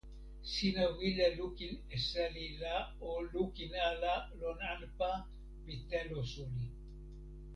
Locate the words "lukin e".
1.37-1.97